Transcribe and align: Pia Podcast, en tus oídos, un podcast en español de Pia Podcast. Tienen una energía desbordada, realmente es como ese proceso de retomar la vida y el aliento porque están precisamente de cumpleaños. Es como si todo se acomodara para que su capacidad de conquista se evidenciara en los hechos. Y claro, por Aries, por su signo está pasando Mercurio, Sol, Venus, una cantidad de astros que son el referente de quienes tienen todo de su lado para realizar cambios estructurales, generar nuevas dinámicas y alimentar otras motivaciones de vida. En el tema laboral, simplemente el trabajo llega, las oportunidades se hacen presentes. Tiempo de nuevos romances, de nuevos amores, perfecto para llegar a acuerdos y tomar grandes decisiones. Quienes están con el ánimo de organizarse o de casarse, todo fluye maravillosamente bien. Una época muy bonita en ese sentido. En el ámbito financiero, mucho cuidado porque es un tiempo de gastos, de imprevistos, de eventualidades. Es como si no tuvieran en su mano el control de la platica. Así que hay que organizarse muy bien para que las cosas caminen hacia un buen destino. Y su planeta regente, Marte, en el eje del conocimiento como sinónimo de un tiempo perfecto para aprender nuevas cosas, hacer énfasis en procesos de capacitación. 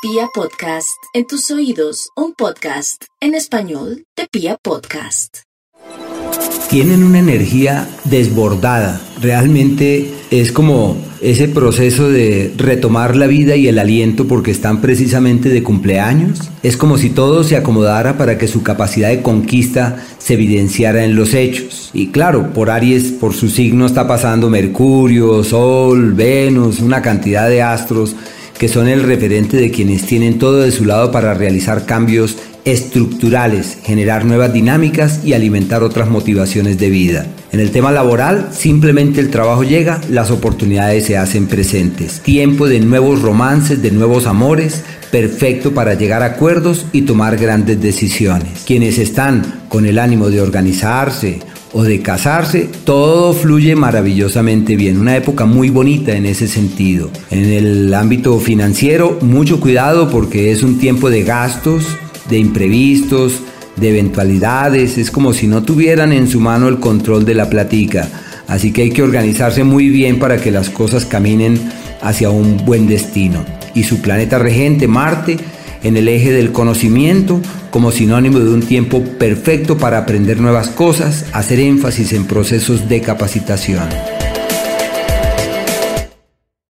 Pia 0.00 0.28
Podcast, 0.32 1.02
en 1.12 1.26
tus 1.26 1.50
oídos, 1.50 2.10
un 2.14 2.32
podcast 2.32 3.02
en 3.20 3.34
español 3.34 4.04
de 4.16 4.28
Pia 4.30 4.56
Podcast. 4.62 5.38
Tienen 6.70 7.02
una 7.02 7.18
energía 7.18 7.88
desbordada, 8.04 9.00
realmente 9.20 10.14
es 10.30 10.52
como 10.52 10.96
ese 11.20 11.48
proceso 11.48 12.08
de 12.08 12.54
retomar 12.56 13.16
la 13.16 13.26
vida 13.26 13.56
y 13.56 13.66
el 13.66 13.80
aliento 13.80 14.28
porque 14.28 14.52
están 14.52 14.80
precisamente 14.80 15.48
de 15.48 15.64
cumpleaños. 15.64 16.48
Es 16.62 16.76
como 16.76 16.96
si 16.96 17.10
todo 17.10 17.42
se 17.42 17.56
acomodara 17.56 18.16
para 18.16 18.38
que 18.38 18.46
su 18.46 18.62
capacidad 18.62 19.08
de 19.08 19.22
conquista 19.22 20.06
se 20.18 20.34
evidenciara 20.34 21.02
en 21.02 21.16
los 21.16 21.34
hechos. 21.34 21.90
Y 21.92 22.08
claro, 22.12 22.52
por 22.52 22.70
Aries, 22.70 23.10
por 23.10 23.34
su 23.34 23.48
signo 23.48 23.84
está 23.84 24.06
pasando 24.06 24.48
Mercurio, 24.48 25.42
Sol, 25.42 26.12
Venus, 26.12 26.78
una 26.78 27.02
cantidad 27.02 27.48
de 27.48 27.62
astros 27.62 28.14
que 28.58 28.68
son 28.68 28.88
el 28.88 29.02
referente 29.02 29.56
de 29.56 29.70
quienes 29.70 30.04
tienen 30.04 30.38
todo 30.38 30.60
de 30.60 30.72
su 30.72 30.84
lado 30.84 31.10
para 31.10 31.34
realizar 31.34 31.86
cambios 31.86 32.36
estructurales, 32.64 33.78
generar 33.82 34.24
nuevas 34.24 34.52
dinámicas 34.52 35.20
y 35.24 35.32
alimentar 35.32 35.82
otras 35.82 36.10
motivaciones 36.10 36.78
de 36.78 36.90
vida. 36.90 37.26
En 37.50 37.60
el 37.60 37.70
tema 37.70 37.92
laboral, 37.92 38.50
simplemente 38.52 39.20
el 39.20 39.30
trabajo 39.30 39.62
llega, 39.62 40.00
las 40.10 40.30
oportunidades 40.30 41.06
se 41.06 41.16
hacen 41.16 41.46
presentes. 41.46 42.20
Tiempo 42.20 42.68
de 42.68 42.80
nuevos 42.80 43.22
romances, 43.22 43.80
de 43.80 43.90
nuevos 43.90 44.26
amores, 44.26 44.82
perfecto 45.10 45.72
para 45.72 45.94
llegar 45.94 46.22
a 46.22 46.26
acuerdos 46.26 46.84
y 46.92 47.02
tomar 47.02 47.38
grandes 47.38 47.80
decisiones. 47.80 48.64
Quienes 48.66 48.98
están 48.98 49.62
con 49.68 49.86
el 49.86 49.98
ánimo 49.98 50.28
de 50.28 50.42
organizarse 50.42 51.38
o 51.78 51.84
de 51.84 52.02
casarse, 52.02 52.68
todo 52.82 53.32
fluye 53.32 53.76
maravillosamente 53.76 54.74
bien. 54.74 54.98
Una 54.98 55.16
época 55.16 55.44
muy 55.44 55.70
bonita 55.70 56.16
en 56.16 56.26
ese 56.26 56.48
sentido. 56.48 57.08
En 57.30 57.44
el 57.44 57.94
ámbito 57.94 58.40
financiero, 58.40 59.16
mucho 59.20 59.60
cuidado 59.60 60.10
porque 60.10 60.50
es 60.50 60.64
un 60.64 60.80
tiempo 60.80 61.08
de 61.08 61.22
gastos, 61.22 61.84
de 62.28 62.36
imprevistos, 62.36 63.42
de 63.76 63.90
eventualidades. 63.90 64.98
Es 64.98 65.12
como 65.12 65.32
si 65.32 65.46
no 65.46 65.62
tuvieran 65.62 66.12
en 66.12 66.26
su 66.26 66.40
mano 66.40 66.66
el 66.66 66.80
control 66.80 67.24
de 67.24 67.34
la 67.34 67.48
platica. 67.48 68.08
Así 68.48 68.72
que 68.72 68.82
hay 68.82 68.90
que 68.90 69.04
organizarse 69.04 69.62
muy 69.62 69.88
bien 69.88 70.18
para 70.18 70.38
que 70.38 70.50
las 70.50 70.70
cosas 70.70 71.04
caminen 71.04 71.60
hacia 72.02 72.28
un 72.28 72.56
buen 72.64 72.88
destino. 72.88 73.44
Y 73.76 73.84
su 73.84 74.00
planeta 74.00 74.40
regente, 74.40 74.88
Marte, 74.88 75.36
en 75.82 75.96
el 75.96 76.08
eje 76.08 76.32
del 76.32 76.52
conocimiento 76.52 77.40
como 77.70 77.92
sinónimo 77.92 78.38
de 78.38 78.52
un 78.52 78.62
tiempo 78.62 79.02
perfecto 79.02 79.78
para 79.78 79.98
aprender 79.98 80.40
nuevas 80.40 80.68
cosas, 80.68 81.26
hacer 81.32 81.60
énfasis 81.60 82.12
en 82.12 82.26
procesos 82.26 82.88
de 82.88 83.00
capacitación. 83.00 83.88